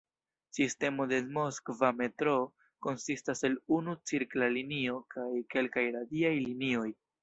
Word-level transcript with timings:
Sistemo 0.57 1.05
de 1.11 1.19
Moskva 1.35 1.91
metroo 1.99 2.49
konsistas 2.87 3.45
el 3.51 3.61
unu 3.79 3.97
cirkla 4.13 4.51
linio 4.59 5.01
kaj 5.17 5.31
kelkaj 5.57 5.89
radiaj 6.01 6.39
linioj. 6.51 6.87